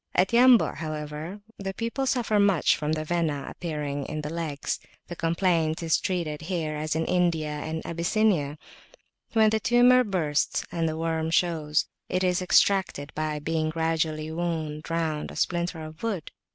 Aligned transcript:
At 0.15 0.33
Yambu', 0.33 0.77
however, 0.77 1.41
the 1.59 1.75
people 1.75 2.07
suffer 2.07 2.39
much 2.39 2.75
from 2.75 2.93
the 2.93 3.05
Vena 3.05 3.45
appearing 3.47 4.07
in 4.07 4.21
the 4.21 4.31
legs. 4.33 4.79
The 5.09 5.15
complaint 5.15 5.83
is 5.83 5.99
treated 6.01 6.41
here 6.41 6.75
as 6.75 6.95
in 6.95 7.05
India 7.05 7.49
and 7.51 7.83
in 7.83 7.87
Abyssinia: 7.87 8.57
when 9.33 9.51
the 9.51 9.59
tumour 9.59 10.03
bursts, 10.03 10.65
and 10.71 10.89
the 10.89 10.97
worm 10.97 11.29
shows, 11.29 11.85
it 12.09 12.23
is 12.23 12.41
extracted 12.41 13.13
by 13.13 13.37
being 13.37 13.69
gradually 13.69 14.31
wound 14.31 14.89
round 14.89 15.29
a 15.29 15.35
splinter 15.35 15.83
of 15.83 16.01
wood. 16.01 16.31